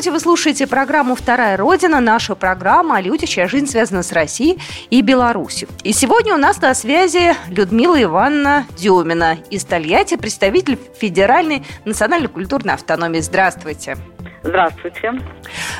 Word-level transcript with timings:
Здравствуйте, 0.00 0.18
вы 0.18 0.20
слушаете 0.20 0.66
программу 0.66 1.14
«Вторая 1.14 1.58
Родина», 1.58 2.00
наша 2.00 2.34
программа 2.34 2.96
о 2.96 3.00
людях, 3.02 3.28
чья 3.28 3.46
жизнь 3.46 3.66
связана 3.66 4.02
с 4.02 4.12
Россией 4.12 4.58
и 4.88 5.02
Беларусью. 5.02 5.68
И 5.84 5.92
сегодня 5.92 6.34
у 6.34 6.38
нас 6.38 6.58
на 6.62 6.72
связи 6.72 7.34
Людмила 7.50 8.02
Ивановна 8.02 8.64
Дюмина 8.78 9.36
из 9.50 9.62
Тольятти, 9.64 10.16
представитель 10.16 10.78
Федеральной 10.98 11.66
национальной 11.84 12.28
культурной 12.28 12.72
автономии. 12.72 13.20
Здравствуйте. 13.20 13.98
Здравствуйте. 14.42 15.20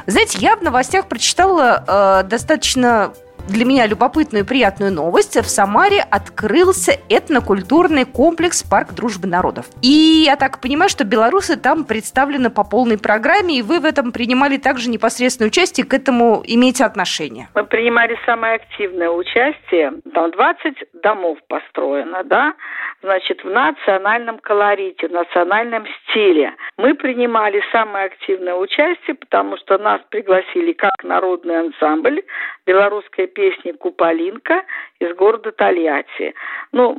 Знаете, 0.06 0.36
я 0.38 0.54
в 0.56 0.62
новостях 0.62 1.08
прочитала 1.08 2.20
э, 2.22 2.28
достаточно 2.28 3.14
для 3.48 3.64
меня 3.64 3.86
любопытную 3.86 4.44
и 4.44 4.46
приятную 4.46 4.92
новость. 4.92 5.36
В 5.36 5.48
Самаре 5.48 6.00
открылся 6.00 6.92
этнокультурный 7.08 8.04
комплекс 8.04 8.62
«Парк 8.62 8.92
дружбы 8.94 9.26
народов». 9.26 9.66
И 9.82 10.24
я 10.26 10.36
так 10.36 10.60
понимаю, 10.60 10.88
что 10.88 11.04
белорусы 11.04 11.56
там 11.56 11.84
представлены 11.84 12.50
по 12.50 12.64
полной 12.64 12.98
программе, 12.98 13.58
и 13.58 13.62
вы 13.62 13.80
в 13.80 13.84
этом 13.84 14.12
принимали 14.12 14.56
также 14.56 14.90
непосредственное 14.90 15.48
участие, 15.48 15.86
к 15.86 15.94
этому 15.94 16.42
имеете 16.46 16.84
отношение. 16.84 17.48
Мы 17.54 17.64
принимали 17.64 18.18
самое 18.26 18.54
активное 18.54 19.10
участие. 19.10 19.92
Там 20.14 20.30
20 20.30 20.74
домов 21.02 21.38
построено, 21.48 22.22
да, 22.24 22.54
значит, 23.02 23.42
в 23.42 23.50
национальном 23.50 24.38
колорите, 24.38 25.08
в 25.08 25.12
национальном 25.12 25.86
стиле. 25.86 26.54
Мы 26.76 26.94
принимали 26.94 27.62
самое 27.72 28.06
активное 28.06 28.54
участие, 28.54 29.16
потому 29.16 29.56
что 29.58 29.78
нас 29.78 30.00
пригласили 30.10 30.72
как 30.72 31.02
народный 31.02 31.60
ансамбль, 31.60 32.22
белорусская 32.70 33.26
песни 33.26 33.72
«Куполинка» 33.72 34.62
из 35.00 35.12
города 35.16 35.50
Тольятти. 35.50 36.34
Ну, 36.70 36.94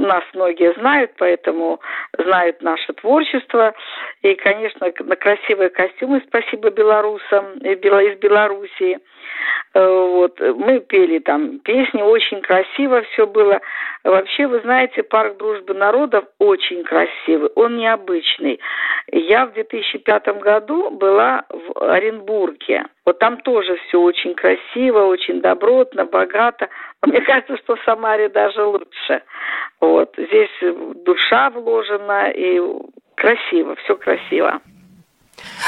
нас 0.00 0.22
многие 0.34 0.72
знают, 0.74 1.10
поэтому 1.18 1.80
знают 2.16 2.62
наше 2.62 2.92
творчество. 2.92 3.74
И, 4.22 4.34
конечно, 4.36 4.92
на 5.00 5.16
красивые 5.16 5.70
костюмы 5.70 6.22
спасибо 6.28 6.70
белорусам 6.70 7.54
из 7.58 7.80
Белоруссии. 8.20 9.00
Э, 9.76 10.08
вот. 10.10 10.40
Мы 10.40 10.80
пели 10.80 11.18
там 11.18 11.58
песни, 11.58 12.00
очень 12.00 12.40
красиво 12.40 13.02
все 13.02 13.26
было. 13.26 13.60
Вообще, 14.04 14.46
вы 14.46 14.60
знаете, 14.60 15.02
парк 15.02 15.36
дружбы 15.36 15.74
народов 15.74 16.24
очень 16.38 16.82
красивый, 16.82 17.50
он 17.56 17.76
необычный. 17.76 18.58
Я 19.12 19.44
в 19.44 19.52
2005 19.52 20.40
году 20.40 20.90
была 20.90 21.44
в 21.50 21.90
Оренбурге. 21.90 22.86
Вот 23.04 23.18
там 23.18 23.36
тоже 23.42 23.76
все 23.88 24.00
очень 24.00 24.34
красиво, 24.34 25.00
очень 25.04 25.42
добротно, 25.42 26.06
богато. 26.06 26.68
Мне 27.06 27.20
кажется, 27.20 27.58
что 27.58 27.76
в 27.76 27.82
Самаре 27.84 28.30
даже 28.30 28.64
лучше. 28.64 29.22
Вот. 29.80 30.14
Здесь 30.16 30.50
душа 31.04 31.50
вложена 31.50 32.30
и 32.30 32.62
красиво, 33.14 33.76
все 33.76 33.96
красиво. 33.96 34.62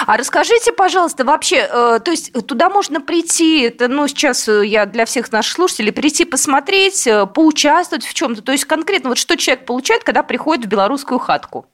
А 0.06 0.16
расскажите, 0.16 0.72
пожалуйста, 0.72 1.24
вообще, 1.24 1.56
э, 1.56 1.98
то 2.04 2.10
есть 2.10 2.32
туда 2.46 2.70
можно 2.70 3.00
прийти, 3.00 3.62
это, 3.62 3.88
ну, 3.88 4.06
сейчас 4.06 4.48
э, 4.48 4.66
я 4.66 4.86
для 4.86 5.04
всех 5.04 5.32
наших 5.32 5.52
слушателей, 5.52 5.92
прийти 5.92 6.24
посмотреть, 6.24 7.06
э, 7.06 7.26
поучаствовать 7.26 8.04
в 8.04 8.14
чем-то, 8.14 8.42
то 8.42 8.52
есть 8.52 8.64
конкретно 8.64 9.10
вот 9.10 9.18
что 9.18 9.36
человек 9.36 9.64
получает, 9.64 10.04
когда 10.04 10.22
приходит 10.22 10.66
в 10.66 10.68
белорусскую 10.68 11.18
хатку? 11.18 11.66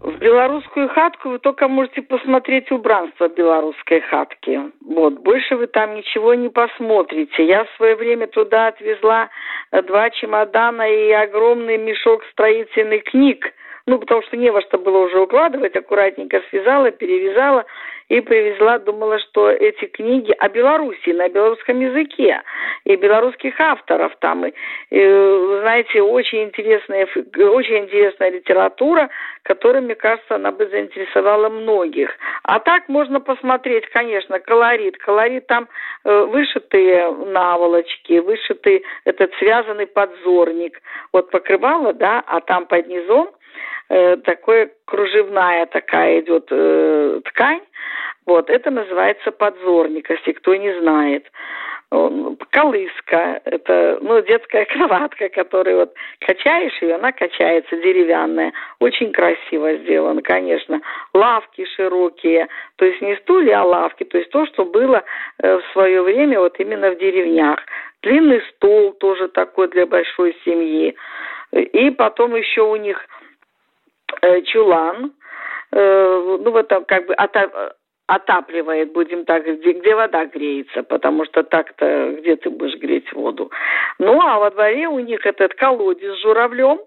В 0.00 0.16
белорусскую 0.16 0.88
хатку 0.88 1.28
вы 1.28 1.38
только 1.38 1.68
можете 1.68 2.00
посмотреть 2.00 2.70
убранство 2.70 3.28
белорусской 3.28 4.00
хатки. 4.00 4.58
Вот. 4.86 5.20
Больше 5.20 5.56
вы 5.56 5.66
там 5.66 5.94
ничего 5.94 6.32
не 6.32 6.48
посмотрите. 6.48 7.44
Я 7.44 7.64
в 7.64 7.70
свое 7.76 7.96
время 7.96 8.26
туда 8.26 8.68
отвезла 8.68 9.28
два 9.70 10.08
чемодана 10.08 10.88
и 10.90 11.10
огромный 11.10 11.76
мешок 11.76 12.22
строительных 12.32 13.04
книг 13.04 13.52
ну, 13.90 13.98
потому 13.98 14.22
что 14.22 14.36
не 14.36 14.50
во 14.52 14.60
что 14.62 14.78
было 14.78 14.98
уже 14.98 15.18
укладывать, 15.18 15.74
аккуратненько 15.74 16.40
связала, 16.48 16.92
перевязала 16.92 17.64
и 18.08 18.20
привезла, 18.20 18.78
думала, 18.78 19.18
что 19.18 19.50
эти 19.50 19.86
книги 19.86 20.32
о 20.38 20.48
Беларуси 20.48 21.10
на 21.10 21.28
белорусском 21.28 21.80
языке 21.80 22.40
и 22.84 22.94
белорусских 22.94 23.58
авторов 23.58 24.12
там. 24.20 24.46
И, 24.46 24.52
и, 24.90 25.00
знаете, 25.62 26.02
очень 26.02 26.44
интересная, 26.44 27.06
очень 27.06 27.78
интересная 27.78 28.30
литература, 28.30 29.10
которая, 29.42 29.82
мне 29.82 29.96
кажется, 29.96 30.36
она 30.36 30.52
бы 30.52 30.68
заинтересовала 30.68 31.48
многих. 31.48 32.10
А 32.44 32.60
так 32.60 32.88
можно 32.88 33.20
посмотреть, 33.20 33.86
конечно, 33.90 34.38
колорит. 34.38 34.98
Колорит 34.98 35.48
там 35.48 35.68
э, 36.04 36.24
вышитые 36.26 37.10
наволочки, 37.10 38.20
вышитый 38.20 38.84
этот 39.04 39.32
связанный 39.40 39.88
подзорник. 39.88 40.80
Вот 41.12 41.30
покрывало, 41.30 41.92
да, 41.92 42.22
а 42.24 42.40
там 42.40 42.66
под 42.66 42.86
низом 42.86 43.30
э, 43.90 44.16
такое 44.18 44.70
кружевная 44.86 45.66
такая 45.66 46.20
идет 46.20 46.46
э, 46.50 47.20
ткань. 47.26 47.62
Вот, 48.26 48.48
это 48.48 48.70
называется 48.70 49.32
подзорник, 49.32 50.08
если 50.08 50.32
кто 50.32 50.54
не 50.54 50.72
знает. 50.80 51.26
Колыска, 52.50 53.40
это 53.44 53.98
ну, 54.00 54.22
детская 54.22 54.64
кроватка, 54.72 55.28
которую 55.28 55.78
вот 55.78 55.94
качаешь 56.20 56.80
ее, 56.80 56.94
она 56.94 57.10
качается, 57.10 57.76
деревянная. 57.76 58.52
Очень 58.78 59.12
красиво 59.12 59.74
сделано, 59.78 60.22
конечно. 60.22 60.80
Лавки 61.12 61.66
широкие, 61.74 62.46
то 62.76 62.84
есть 62.84 63.00
не 63.00 63.16
стулья, 63.16 63.62
а 63.62 63.64
лавки, 63.64 64.04
то 64.04 64.18
есть 64.18 64.30
то, 64.30 64.46
что 64.46 64.64
было 64.64 65.02
э, 65.42 65.56
в 65.56 65.72
свое 65.72 66.00
время 66.02 66.38
вот 66.38 66.60
именно 66.60 66.92
в 66.92 66.98
деревнях. 66.98 67.58
Длинный 68.02 68.40
стол 68.54 68.92
тоже 68.92 69.26
такой 69.26 69.66
для 69.68 69.84
большой 69.86 70.36
семьи. 70.44 70.94
И 71.52 71.90
потом 71.90 72.36
еще 72.36 72.62
у 72.62 72.76
них 72.76 73.04
чулан, 74.46 75.12
э, 75.72 76.38
ну 76.40 76.50
вот 76.50 76.68
там 76.68 76.84
как 76.84 77.06
бы 77.06 77.14
отапливает, 78.06 78.92
будем 78.92 79.24
так, 79.24 79.46
где, 79.46 79.72
где 79.72 79.94
вода 79.94 80.24
греется, 80.26 80.82
потому 80.82 81.24
что 81.24 81.42
так-то 81.44 82.16
где 82.18 82.36
ты 82.36 82.50
будешь 82.50 82.78
греть 82.78 83.12
воду. 83.12 83.50
Ну 83.98 84.20
а 84.20 84.38
во 84.38 84.50
дворе 84.50 84.88
у 84.88 84.98
них 84.98 85.24
этот 85.24 85.54
колодец 85.54 86.14
с 86.16 86.22
журавлем, 86.22 86.80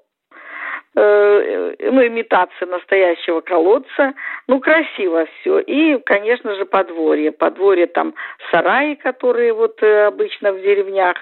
Э, 0.96 1.74
ну, 1.92 2.06
имитация 2.06 2.68
настоящего 2.68 3.42
колодца. 3.42 4.14
Ну, 4.48 4.60
красиво 4.60 5.26
все. 5.40 5.60
И, 5.60 5.98
конечно 6.06 6.56
же, 6.56 6.66
подворье. 6.66 7.32
Подворье 7.32 7.88
там 7.88 8.14
сараи, 8.52 8.94
которые 8.96 9.54
вот 9.54 9.82
э, 9.82 10.06
обычно 10.06 10.52
в 10.54 10.62
деревнях, 10.62 11.18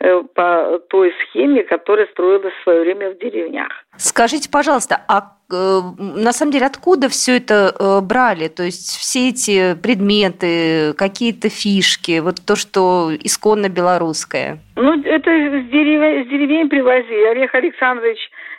э, 0.00 0.22
по 0.34 0.78
той 0.90 1.14
схеме, 1.22 1.62
которая 1.62 2.06
строилась 2.08 2.52
в 2.52 2.62
свое 2.64 2.82
время 2.82 3.12
в 3.12 3.18
деревнях. 3.18 3.68
Скажите, 3.96 4.50
пожалуйста, 4.50 5.00
а 5.08 5.32
на 5.48 6.32
самом 6.32 6.52
деле 6.52 6.66
откуда 6.66 7.08
все 7.08 7.36
это 7.36 8.00
брали? 8.02 8.48
То 8.48 8.64
есть 8.64 8.98
все 8.98 9.28
эти 9.28 9.74
предметы, 9.80 10.94
какие-то 10.94 11.48
фишки, 11.48 12.20
вот 12.20 12.36
то, 12.46 12.56
что 12.56 13.10
исконно 13.20 13.68
белорусское? 13.68 14.58
Ну, 14.76 15.00
это 15.02 15.30
с 15.30 15.70
деревень, 15.70 16.26
с 16.26 16.28
деревень 16.28 16.68
привозили. 16.68 17.26
Олег 17.26 17.54
Александрович 17.54 18.18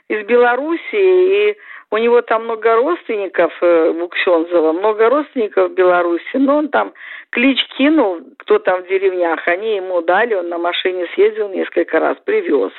из 0.09 0.25
Белоруссии, 0.25 1.49
и 1.49 1.57
у 1.91 1.97
него 1.97 2.21
там 2.21 2.45
много 2.45 2.75
родственников, 2.75 3.53
э, 3.61 3.89
у 3.89 4.07
Ксензова, 4.07 4.73
много 4.73 5.09
родственников 5.09 5.71
в 5.71 5.73
Беларуси, 5.75 6.35
но 6.35 6.57
он 6.57 6.69
там 6.69 6.93
клич 7.29 7.59
кинул, 7.77 8.21
кто 8.37 8.59
там 8.59 8.83
в 8.83 8.87
деревнях, 8.87 9.47
они 9.47 9.75
ему 9.75 10.01
дали, 10.01 10.35
он 10.35 10.49
на 10.49 10.57
машине 10.57 11.05
съездил 11.13 11.49
несколько 11.49 11.99
раз, 11.99 12.17
привез. 12.23 12.71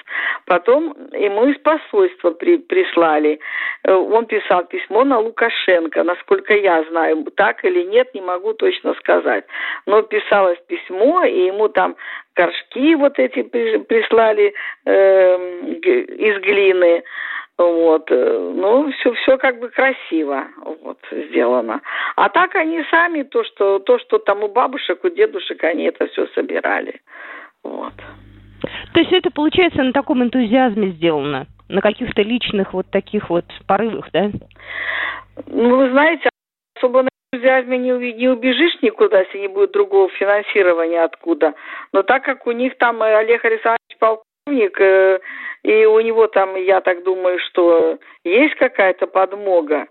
Потом 0.46 0.96
ему 1.12 1.46
из 1.46 1.58
посольства 1.58 2.30
при, 2.30 2.58
прислали, 2.58 3.38
э, 3.84 3.92
он 3.92 4.26
писал 4.26 4.64
письмо 4.64 5.04
на 5.04 5.18
Лукашенко, 5.18 6.02
насколько 6.02 6.54
я 6.54 6.84
знаю, 6.90 7.24
так 7.36 7.64
или 7.64 7.82
нет, 7.82 8.14
не 8.14 8.20
могу 8.20 8.54
точно 8.54 8.94
сказать. 8.94 9.44
Но 9.86 10.02
писалось 10.02 10.58
письмо, 10.66 11.24
и 11.24 11.46
ему 11.46 11.68
там 11.68 11.96
горшки 12.34 12.94
вот 12.94 13.18
эти 13.18 13.42
прислали 13.42 14.54
э, 14.84 15.36
из 15.76 16.38
глины, 16.40 17.02
вот, 17.58 18.10
э, 18.10 18.52
ну, 18.54 18.90
все, 18.92 19.12
все 19.14 19.38
как 19.38 19.58
бы 19.58 19.70
красиво 19.70 20.44
вот, 20.82 20.98
сделано. 21.10 21.80
А 22.14 22.28
так 22.28 22.54
они 22.54 22.82
сами, 22.90 23.22
то 23.22 23.44
что, 23.44 23.78
то, 23.78 23.98
что 23.98 24.18
там 24.18 24.42
у 24.42 24.48
бабушек, 24.48 25.02
у 25.04 25.08
дедушек, 25.08 25.64
они 25.64 25.84
это 25.84 26.06
все 26.08 26.26
собирали. 26.28 27.00
Вот. 27.62 27.94
То 28.92 29.00
есть 29.00 29.12
это, 29.12 29.30
получается, 29.30 29.82
на 29.82 29.92
таком 29.92 30.22
энтузиазме 30.22 30.90
сделано? 30.90 31.46
На 31.68 31.80
каких-то 31.80 32.22
личных 32.22 32.74
вот 32.74 32.86
таких 32.90 33.30
вот 33.30 33.44
порывах, 33.66 34.08
да? 34.12 34.30
Ну, 35.46 35.76
вы 35.76 35.90
знаете, 35.90 36.28
особо 36.76 37.02
на 37.02 37.08
энтузиазме 37.32 37.78
не, 37.78 38.12
не 38.12 38.28
убежишь 38.28 38.80
никуда, 38.82 39.20
если 39.20 39.38
не 39.38 39.48
будет 39.48 39.72
другого 39.72 40.08
финансирования 40.10 41.02
откуда. 41.02 41.54
Но 41.92 42.02
так 42.02 42.22
как 42.22 42.46
у 42.46 42.52
них 42.52 42.76
там 42.76 43.02
Олег 43.02 43.44
Александрович 43.44 43.98
полковник, 43.98 44.35
э, 44.48 45.18
и 45.62 45.84
у 45.86 46.00
него 46.00 46.26
там, 46.28 46.56
я 46.56 46.80
так 46.80 47.02
думаю, 47.02 47.38
что 47.40 47.98
есть 48.24 48.54
какая-то 48.56 49.06
подмога, 49.06 49.86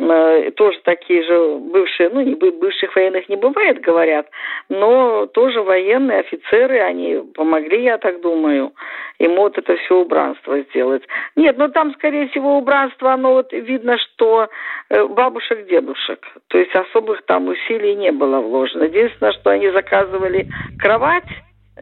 Э, 0.00 0.50
тоже 0.52 0.78
такие 0.84 1.22
же 1.22 1.58
бывшие, 1.58 2.08
ну, 2.08 2.22
не 2.22 2.34
бывших 2.34 2.96
военных 2.96 3.28
не 3.28 3.36
бывает, 3.36 3.82
говорят, 3.82 4.26
но 4.70 5.26
тоже 5.26 5.60
военные 5.60 6.20
офицеры, 6.20 6.80
они 6.80 7.22
помогли, 7.34 7.82
я 7.82 7.98
так 7.98 8.22
думаю, 8.22 8.72
ему 9.18 9.42
вот 9.42 9.58
это 9.58 9.76
все 9.76 9.96
убранство 9.98 10.58
сделать. 10.60 11.02
Нет, 11.36 11.58
ну 11.58 11.68
там, 11.68 11.92
скорее 11.94 12.28
всего, 12.28 12.56
убранство, 12.56 13.12
оно 13.12 13.34
вот 13.34 13.52
видно, 13.52 13.98
что 13.98 14.48
э, 14.88 15.04
бабушек, 15.04 15.66
дедушек, 15.66 16.26
то 16.48 16.56
есть 16.56 16.74
особых 16.74 17.22
там 17.26 17.48
усилий 17.48 17.94
не 17.94 18.10
было 18.10 18.40
вложено. 18.40 18.84
Единственное, 18.84 19.32
что 19.32 19.50
они 19.50 19.68
заказывали 19.70 20.46
кровать, 20.78 21.28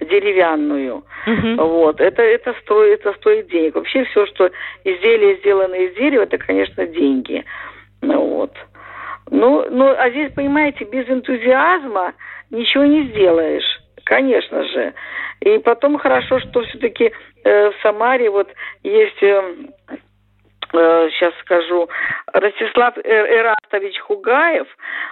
деревянную. 0.01 1.05
Угу. 1.27 1.65
Вот. 1.65 2.01
Это, 2.01 2.23
это, 2.23 2.55
стоит, 2.63 3.01
это 3.01 3.13
стоит 3.15 3.49
денег. 3.49 3.75
Вообще 3.75 4.05
все, 4.05 4.27
что 4.27 4.51
изделия 4.85 5.37
сделаны 5.37 5.87
из 5.87 5.95
дерева, 5.95 6.23
это, 6.23 6.39
конечно, 6.39 6.87
деньги. 6.87 7.45
Ну, 8.01 8.21
вот. 8.21 8.53
Ну, 9.31 9.67
ну, 9.71 9.95
а 9.97 10.11
здесь, 10.11 10.33
понимаете, 10.33 10.85
без 10.85 11.09
энтузиазма 11.09 12.15
ничего 12.51 12.85
не 12.85 13.05
сделаешь, 13.09 13.81
конечно 14.05 14.65
же. 14.65 14.95
И 15.41 15.59
потом 15.59 15.99
хорошо, 15.99 16.41
что 16.41 16.63
все-таки 16.63 17.13
э, 17.45 17.71
в 17.71 17.75
Самаре 17.83 18.31
вот 18.31 18.49
есть 18.83 19.23
э, 19.23 19.55
э, 19.89 19.97
сейчас 20.73 21.35
скажу, 21.41 21.89
Ростислав 22.33 22.97
Эрастович 22.99 23.99
Хугаев, 24.01 24.67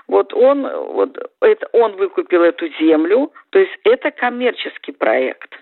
вот 0.08 0.32
он, 0.34 0.68
вот 0.68 1.16
это, 1.40 1.68
он 1.72 1.96
выкупил 1.96 2.42
эту 2.42 2.68
землю, 2.80 3.32
то 3.50 3.58
есть 3.58 3.72
это 3.84 4.10
коммерческий 4.10 4.92
проект. 4.92 5.54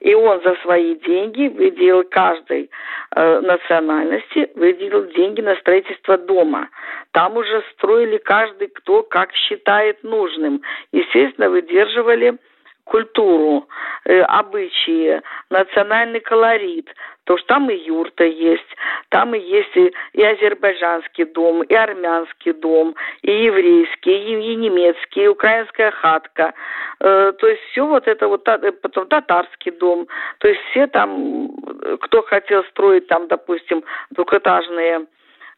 И 0.00 0.14
он 0.14 0.42
за 0.42 0.56
свои 0.56 0.96
деньги 0.96 1.48
выделил 1.48 2.04
каждой 2.04 2.70
э, 3.14 3.40
национальности, 3.40 4.50
выделил 4.56 5.06
деньги 5.12 5.40
на 5.40 5.54
строительство 5.56 6.18
дома. 6.18 6.68
Там 7.12 7.36
уже 7.36 7.62
строили 7.72 8.18
каждый, 8.18 8.68
кто 8.68 9.02
как 9.02 9.32
считает 9.34 10.02
нужным. 10.02 10.62
Естественно, 10.90 11.48
выдерживали 11.48 12.38
культуру, 12.84 13.68
э, 14.04 14.20
обычаи, 14.22 15.22
национальный 15.50 16.20
колорит, 16.20 16.88
то 17.24 17.36
что 17.38 17.46
там 17.46 17.70
и 17.70 17.76
юрта 17.76 18.24
есть, 18.24 18.71
там 19.32 19.40
есть 19.40 19.76
и, 19.76 19.92
и 20.12 20.22
азербайджанский 20.22 21.24
дом, 21.24 21.62
и 21.62 21.74
армянский 21.74 22.52
дом, 22.52 22.94
и 23.22 23.44
еврейский, 23.44 24.12
и, 24.12 24.52
и 24.52 24.56
немецкий, 24.56 25.24
и 25.24 25.28
украинская 25.28 25.90
хатка. 25.90 26.52
Э, 27.00 27.32
то 27.38 27.48
есть 27.48 27.62
все 27.70 27.86
вот 27.86 28.06
это 28.06 28.28
вот, 28.28 28.44
потом 28.44 29.06
татарский 29.06 29.72
дом. 29.72 30.06
То 30.38 30.48
есть 30.48 30.60
все 30.70 30.86
там, 30.86 31.50
кто 32.00 32.22
хотел 32.22 32.64
строить 32.64 33.06
там, 33.08 33.28
допустим, 33.28 33.84
двухэтажные 34.10 35.06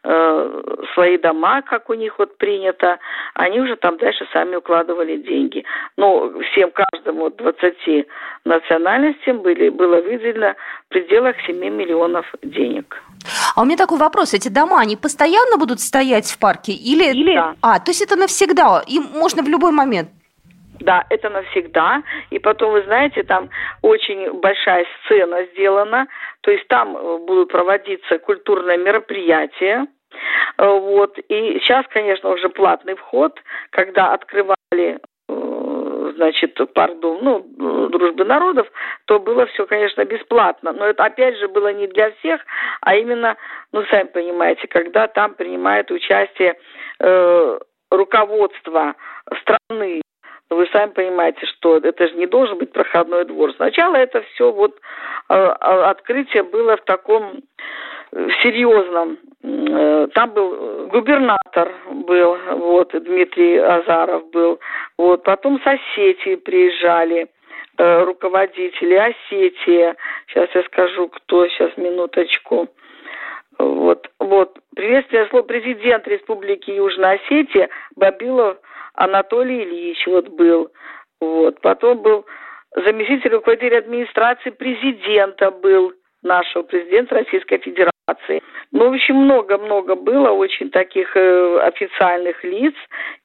Э, 0.07 0.63
свои 0.93 1.17
дома, 1.17 1.63
как 1.63 1.89
у 1.89 1.95
них 1.95 2.19
вот 2.19 2.37
принято, 2.37 2.99
они 3.33 3.59
уже 3.59 3.77
там 3.77 3.97
дальше 3.97 4.27
сами 4.35 4.57
укладывали 4.57 5.17
деньги. 5.17 5.65
Но 5.97 6.31
всем, 6.43 6.71
каждому 6.73 7.31
20 7.31 8.07
национальностям 8.45 9.39
были, 9.41 9.71
было 9.71 10.03
выделено 10.03 10.57
в 10.85 10.89
пределах 10.91 11.37
7 11.47 11.57
миллионов 11.57 12.27
денег. 12.43 13.03
А 13.55 13.63
у 13.63 13.65
меня 13.65 13.77
такой 13.77 13.99
вопрос. 13.99 14.35
Эти 14.35 14.49
дома, 14.49 14.81
они 14.81 14.97
постоянно 14.97 15.57
будут 15.59 15.81
стоять 15.81 16.27
в 16.27 16.39
парке? 16.39 16.73
Или... 16.73 17.11
Или... 17.11 17.35
Да. 17.35 17.55
А, 17.63 17.79
то 17.79 17.91
есть 17.91 18.03
это 18.03 18.17
навсегда? 18.17 18.83
Им 18.87 19.05
можно 19.13 19.43
в 19.43 19.49
любой 19.49 19.71
момент? 19.71 20.11
Да, 20.81 21.05
это 21.09 21.31
навсегда. 21.31 22.03
И 22.31 22.39
потом, 22.39 22.73
вы 22.73 22.83
знаете, 22.83 23.23
там 23.23 23.49
очень 23.83 24.33
большая 24.41 24.87
сцена 25.05 25.45
сделана. 25.53 26.09
То 26.41 26.51
есть 26.51 26.67
там 26.69 26.97
э, 26.97 27.19
будут 27.19 27.51
проводиться 27.51 28.19
культурные 28.19 28.77
мероприятия. 28.77 29.87
Э, 30.59 30.67
вот. 30.67 31.17
И 31.29 31.61
сейчас, 31.61 31.87
конечно, 31.89 32.31
уже 32.31 32.49
платный 32.49 32.97
вход, 32.97 33.41
когда 33.71 34.13
открывали 34.13 34.99
значит, 36.13 36.59
пардон, 36.75 37.19
ну, 37.23 37.89
дружбы 37.89 38.25
народов, 38.25 38.67
то 39.07 39.19
было 39.19 39.47
все, 39.47 39.67
конечно, 39.67 40.05
бесплатно. 40.05 40.73
Но 40.73 40.87
это, 40.87 41.05
опять 41.05 41.39
же, 41.39 41.49
было 41.49 41.73
не 41.73 41.87
для 41.87 42.11
всех, 42.13 42.41
а 42.81 42.95
именно, 42.97 43.37
ну, 43.73 43.85
сами 43.87 44.09
понимаете, 44.09 44.67
когда 44.69 45.07
там 45.09 45.35
принимает 45.35 45.91
участие 45.91 46.57
э, 47.01 47.59
руководство 47.91 48.95
страны, 49.41 50.03
вы 50.51 50.67
сами 50.73 50.91
понимаете, 50.91 51.47
что 51.47 51.79
это 51.79 52.07
же 52.07 52.15
не 52.15 52.27
должен 52.27 52.59
быть 52.59 52.73
проходной 52.73 53.25
двор. 53.25 53.53
Сначала 53.55 53.97
это 53.97 54.23
все 54.35 54.53
вот 54.53 54.79
э, 55.29 55.35
открытие 55.35 56.43
было 56.43 56.77
в 56.77 56.85
таком 56.85 57.43
серьезном. 58.43 59.19
Э, 59.43 60.09
там 60.15 60.31
был 60.33 60.87
губернатор 60.89 61.73
был, 61.91 62.37
вот, 62.53 62.93
Дмитрий 62.93 63.59
Азаров 63.59 64.31
был. 64.31 64.61
Вот, 64.97 65.23
потом 65.25 65.61
с 65.61 65.67
Осетии 65.67 66.37
приезжали 66.37 67.29
э, 67.79 68.05
руководители 68.05 68.95
Осетии. 68.95 69.95
Сейчас 70.29 70.49
я 70.55 70.63
скажу, 70.65 71.09
кто, 71.09 71.49
сейчас, 71.49 71.77
минуточку. 71.77 72.69
Вот, 73.59 74.11
вот. 74.19 74.59
Приветствие 74.75 75.27
слово 75.29 75.43
президент 75.43 76.07
Республики 76.09 76.71
Южная 76.71 77.21
Осетия 77.25 77.69
Бабилов 77.97 78.59
Анатолий 78.95 79.65
Ильич 79.65 80.07
вот 80.07 80.29
был. 80.29 80.71
Вот. 81.21 81.61
Потом 81.61 81.99
был 81.99 82.27
заместитель 82.75 83.31
руководителя 83.31 83.79
администрации 83.79 84.51
президента 84.51 85.51
был 85.51 85.93
нашего 86.25 86.63
президента 86.63 87.15
Российской 87.17 87.59
Федерации. 87.59 88.43
Ну, 88.73 88.91
в 88.91 88.95
общем, 88.95 89.17
много-много 89.17 89.95
было 89.95 90.31
очень 90.31 90.71
таких 90.71 91.17
э, 91.17 91.59
официальных 91.61 92.43
лиц. 92.43 92.75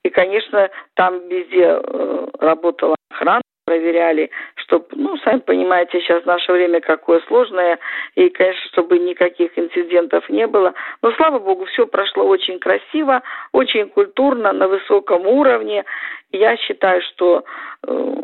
И, 0.04 0.10
конечно, 0.10 0.70
там 0.96 1.28
везде 1.28 1.80
э, 1.82 2.28
работала 2.40 2.96
охрана 3.10 3.42
проверяли, 3.70 4.32
чтобы, 4.56 4.88
ну, 4.94 5.16
сами 5.18 5.42
понимаете, 5.42 6.00
сейчас 6.00 6.26
наше 6.26 6.52
время 6.52 6.82
какое 6.82 7.20
сложное, 7.28 7.78
и, 8.16 8.30
конечно, 8.30 8.68
чтобы 8.72 8.98
никаких 8.98 9.52
инцидентов 9.60 10.28
не 10.28 10.48
было. 10.48 10.74
Но, 11.04 11.12
слава 11.12 11.38
богу, 11.38 11.66
все 11.66 11.86
прошло 11.86 12.26
очень 12.26 12.58
красиво, 12.58 13.22
очень 13.52 13.88
культурно, 13.90 14.54
на 14.54 14.68
высоком 14.68 15.28
уровне. 15.28 15.86
Я 16.32 16.58
считаю, 16.58 17.04
что 17.04 17.44
э, 17.86 18.16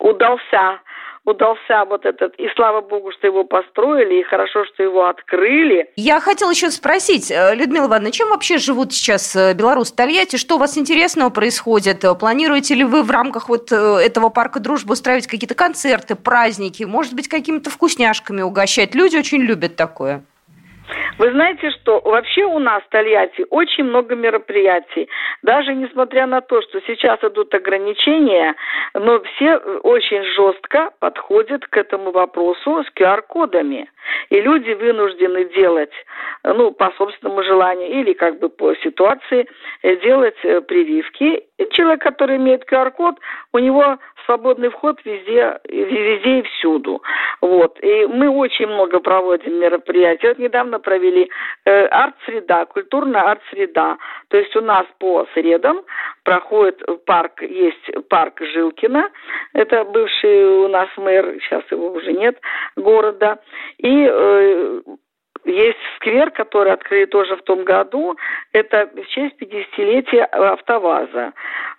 удался 0.00 0.80
удался 1.28 1.84
вот 1.84 2.04
этот, 2.04 2.34
и 2.38 2.48
слава 2.56 2.80
богу, 2.80 3.12
что 3.12 3.26
его 3.26 3.44
построили, 3.44 4.20
и 4.20 4.22
хорошо, 4.22 4.64
что 4.64 4.82
его 4.82 5.06
открыли. 5.06 5.90
Я 5.96 6.20
хотела 6.20 6.50
еще 6.50 6.70
спросить, 6.70 7.30
э, 7.30 7.54
Людмила 7.54 7.86
Ивановна, 7.86 8.10
чем 8.10 8.30
вообще 8.30 8.58
живут 8.58 8.92
сейчас 8.92 9.36
э, 9.36 9.54
белорусы 9.54 9.94
Тольятти? 9.94 10.36
Что 10.36 10.56
у 10.56 10.58
вас 10.58 10.78
интересного 10.78 11.30
происходит? 11.30 12.04
Планируете 12.18 12.74
ли 12.74 12.84
вы 12.84 13.02
в 13.02 13.10
рамках 13.10 13.48
вот 13.48 13.70
э, 13.72 13.76
этого 13.76 14.30
парка 14.30 14.60
дружбы 14.60 14.92
устраивать 14.92 15.26
какие-то 15.26 15.54
концерты, 15.54 16.16
праздники, 16.16 16.84
может 16.84 17.14
быть, 17.14 17.28
какими-то 17.28 17.70
вкусняшками 17.70 18.42
угощать? 18.42 18.94
Люди 18.94 19.16
очень 19.16 19.42
любят 19.42 19.76
такое. 19.76 20.22
Вы 21.18 21.32
знаете, 21.32 21.70
что 21.70 22.00
вообще 22.04 22.44
у 22.44 22.60
нас 22.60 22.80
в 22.84 22.88
Тольятти 22.90 23.44
очень 23.50 23.84
много 23.84 24.14
мероприятий. 24.14 25.08
Даже 25.42 25.74
несмотря 25.74 26.26
на 26.26 26.40
то, 26.40 26.62
что 26.62 26.80
сейчас 26.86 27.18
идут 27.24 27.52
ограничения, 27.54 28.54
но 28.94 29.20
все 29.20 29.56
очень 29.82 30.22
жестко 30.22 30.92
подходят 31.00 31.66
к 31.66 31.76
этому 31.76 32.12
вопросу 32.12 32.84
с 32.84 32.98
QR-кодами. 32.98 33.90
И 34.30 34.40
люди 34.40 34.70
вынуждены 34.70 35.44
делать, 35.46 35.92
ну, 36.44 36.70
по 36.70 36.92
собственному 36.96 37.42
желанию 37.42 37.90
или 37.90 38.12
как 38.12 38.38
бы 38.38 38.48
по 38.48 38.74
ситуации, 38.76 39.48
э, 39.82 39.96
делать 39.96 40.36
э, 40.44 40.60
прививки. 40.60 41.44
И 41.58 41.68
человек, 41.72 42.02
который 42.02 42.36
имеет 42.36 42.70
QR-код, 42.70 43.16
у 43.52 43.58
него 43.58 43.98
свободный 44.24 44.68
вход 44.68 45.00
везде, 45.04 45.58
везде 45.64 46.38
и 46.38 46.42
всюду. 46.42 47.02
Вот. 47.40 47.78
И 47.82 48.06
мы 48.06 48.28
очень 48.28 48.66
много 48.66 49.00
проводим 49.00 49.58
мероприятий. 49.58 50.28
Вот 50.28 50.38
недавно 50.38 50.78
провели 50.78 51.07
э, 51.64 51.86
арт-среда, 51.86 52.66
культурная 52.66 53.22
арт-среда. 53.22 53.98
То 54.28 54.36
есть 54.36 54.54
у 54.56 54.60
нас 54.60 54.86
по 54.98 55.26
средам 55.34 55.82
проходит 56.24 56.82
парк, 57.04 57.42
есть 57.42 58.08
парк 58.08 58.40
Жилкина, 58.40 59.10
это 59.54 59.84
бывший 59.84 60.64
у 60.64 60.68
нас 60.68 60.88
мэр, 60.96 61.38
сейчас 61.40 61.62
его 61.70 61.92
уже 61.92 62.12
нет, 62.12 62.38
города. 62.76 63.38
И 63.78 64.08
э, 64.10 64.80
есть 65.44 65.78
сквер, 65.96 66.30
который 66.30 66.72
открыли 66.72 67.06
тоже 67.06 67.36
в 67.36 67.42
том 67.42 67.64
году. 67.64 68.16
Это 68.52 68.90
в 68.94 69.06
честь 69.06 69.36
50-летия 69.40 70.24
АвтоВАЗа. 70.24 71.32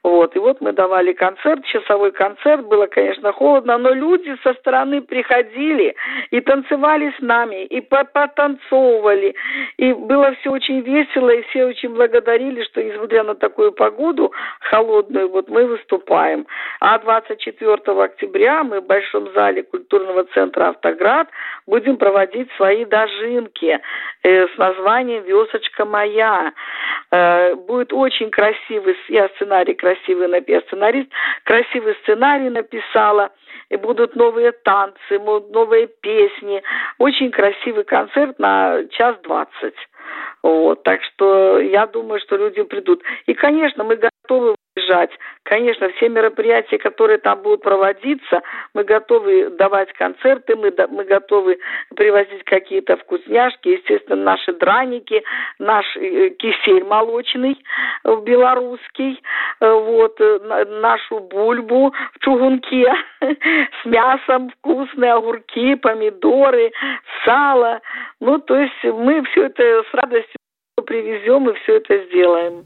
Вот, 0.04 0.34
и 0.36 0.40
вот 0.40 0.62
мы 0.62 0.72
давали 0.72 1.12
концерт, 1.12 1.66
часовой 1.66 2.12
концерт, 2.12 2.66
было, 2.66 2.88
конечно, 2.88 3.34
холодно, 3.34 3.78
но 3.78 3.92
люди 3.92 4.34
со 4.44 4.54
стороны 4.54 5.02
приходили 5.02 5.96
и 6.32 6.40
танцевали 6.40 7.14
с 7.18 7.22
нами, 7.22 7.66
и 7.66 7.82
потанцовывали, 7.82 9.36
и 9.78 9.92
было 9.92 10.34
все 10.40 10.52
очень 10.52 10.82
весело, 10.82 11.30
и 11.30 11.42
все 11.50 11.66
очень 11.66 11.94
благодарили, 11.94 12.64
что, 12.64 12.82
несмотря 12.82 13.24
на 13.24 13.36
такую 13.36 13.74
погоду 13.74 14.32
холодную, 14.62 15.30
вот 15.30 15.50
мы 15.50 15.66
выступаем. 15.66 16.48
А 16.80 16.98
24 17.00 17.74
октября 18.02 18.64
мы 18.64 18.80
в 18.80 18.86
Большом 18.86 19.32
зале 19.34 19.64
культурного 19.64 20.24
центра 20.34 20.70
«Автоград» 20.70 21.28
будем 21.68 21.98
проводить 21.98 22.50
свои 22.56 22.86
дожинки 22.86 23.80
э, 24.24 24.48
с 24.48 24.58
названием 24.58 25.24
«Весочка 25.24 25.84
моя». 25.84 26.54
Э, 27.12 27.56
будет 27.56 27.92
очень 27.92 28.32
красивый, 28.32 28.96
я 29.10 29.28
сценарий 29.36 29.74
красивый 29.74 29.89
написал, 30.28 30.62
сценарист 30.68 31.10
красивый 31.44 31.96
сценарий 32.04 32.50
написала, 32.50 33.32
и 33.70 33.76
будут 33.76 34.16
новые 34.16 34.52
танцы, 34.52 35.20
новые 35.20 35.88
песни. 35.88 36.62
Очень 36.98 37.32
красивый 37.32 37.84
концерт 37.84 38.40
на 38.40 38.84
час 38.92 39.16
двадцать. 39.24 39.76
Вот, 40.42 40.84
так 40.84 41.02
что 41.04 41.60
я 41.60 41.86
думаю, 41.86 42.20
что 42.22 42.38
люди 42.38 42.64
придут. 42.64 43.04
И, 43.26 43.34
конечно, 43.34 43.84
мы 43.84 43.98
готовы 43.98 44.56
бежать. 44.76 45.12
Конечно, 45.44 45.90
все 45.90 46.10
мероприятия, 46.10 46.78
которые 46.78 47.18
там 47.18 47.42
будут 47.42 47.62
проводиться, 47.62 48.42
мы 48.74 48.84
готовы 48.84 49.50
давать 49.52 49.92
концерты, 49.94 50.56
мы, 50.56 50.74
мы 50.90 51.04
готовы 51.06 51.60
привозить 51.96 52.44
какие-то 52.46 52.98
вкусняшки, 52.98 53.70
естественно, 53.70 54.24
наши 54.24 54.54
драники, 54.54 55.24
наш 55.58 55.86
э, 55.98 56.30
кисель 56.30 56.84
молочный 56.84 57.58
э, 58.04 58.16
белорусский, 58.24 59.22
э, 59.60 59.72
вот, 59.72 60.20
нашу 60.20 61.20
бульбу 61.20 61.94
в 62.14 62.20
чугунке 62.20 62.94
с 63.22 63.86
мясом, 63.86 64.52
вкусные 64.60 65.14
огурки, 65.14 65.76
помидоры, 65.76 66.72
сало. 67.26 67.82
Ну, 68.20 68.40
то 68.40 68.56
есть 68.56 68.84
мы 68.84 69.24
все 69.26 69.46
это 69.46 69.84
с 69.90 69.94
радостью 69.94 70.36
привезем 70.86 71.50
и 71.50 71.54
все 71.56 71.78
это 71.78 72.06
сделаем. 72.06 72.66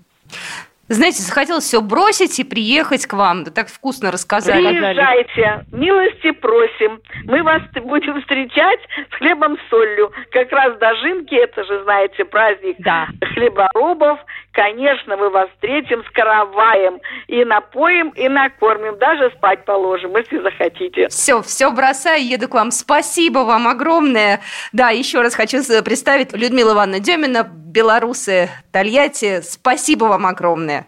Знаете, 0.89 1.23
захотелось 1.23 1.63
все 1.63 1.81
бросить 1.81 2.39
и 2.39 2.43
приехать 2.43 3.05
к 3.05 3.13
вам. 3.13 3.45
Да 3.45 3.51
так 3.51 3.69
вкусно 3.69 4.11
рассказали. 4.11 4.67
Приезжайте, 4.67 5.65
милости 5.71 6.31
просим. 6.31 6.99
Мы 7.23 7.41
вас 7.41 7.61
будем 7.83 8.19
встречать 8.19 8.81
с 9.11 9.15
хлебом 9.15 9.57
с 9.57 9.69
солью. 9.69 10.11
Как 10.31 10.51
раз 10.51 10.77
дожинки, 10.79 11.35
это 11.35 11.63
же, 11.63 11.83
знаете, 11.83 12.25
праздник 12.25 12.75
да. 12.79 13.07
хлеборобов. 13.33 14.19
Конечно, 14.53 15.17
мы 15.17 15.31
вас 15.31 15.49
встретим 15.49 16.03
с 16.03 16.09
караваем. 16.11 17.01
И 17.27 17.43
напоим, 17.43 18.09
и 18.09 18.29
накормим. 18.29 18.97
Даже 18.99 19.31
спать 19.31 19.65
положим, 19.65 20.15
если 20.15 20.39
захотите. 20.39 21.07
Все, 21.07 21.41
все 21.41 21.71
бросаю, 21.71 22.23
еду 22.23 22.47
к 22.47 22.53
вам. 22.53 22.69
Спасибо 22.69 23.39
вам 23.39 23.67
огромное. 23.67 24.41
Да, 24.71 24.91
еще 24.91 25.21
раз 25.21 25.33
хочу 25.33 25.57
представить 25.83 26.33
Людмила 26.33 26.73
Ивановна 26.73 26.99
Демина, 26.99 27.43
белорусы 27.43 28.49
Тольятти. 28.71 29.41
Спасибо 29.41 30.05
вам 30.05 30.27
огромное. 30.27 30.85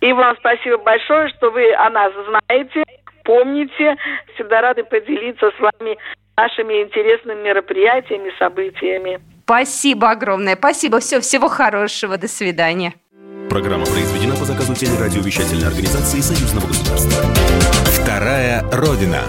И 0.00 0.12
вам 0.12 0.36
спасибо 0.38 0.78
большое, 0.78 1.28
что 1.30 1.50
вы 1.50 1.74
о 1.74 1.90
нас 1.90 2.12
знаете, 2.28 2.84
помните. 3.24 3.96
Всегда 4.34 4.60
рады 4.60 4.84
поделиться 4.84 5.50
с 5.50 5.58
вами 5.58 5.98
нашими 6.36 6.82
интересными 6.82 7.42
мероприятиями, 7.42 8.32
событиями. 8.38 9.20
Спасибо 9.42 10.10
огромное. 10.10 10.54
Спасибо. 10.54 11.00
Все, 11.00 11.20
всего 11.20 11.48
хорошего. 11.48 12.16
До 12.16 12.28
свидания. 12.28 12.92
Программа 13.48 13.86
произведена 13.86 14.36
по 14.36 14.44
заказу 14.44 14.74
телерадиовещательной 14.74 15.66
организации 15.66 16.20
Союзного 16.20 16.66
государства. 16.66 17.22
Вторая 17.86 18.62
Родина. 18.70 19.22